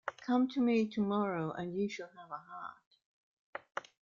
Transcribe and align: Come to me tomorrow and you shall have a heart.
Come 0.25 0.47
to 0.47 0.59
me 0.59 0.87
tomorrow 0.87 1.51
and 1.51 1.77
you 1.77 1.87
shall 1.87 2.09
have 2.17 2.31
a 2.31 2.37
heart. 2.37 3.83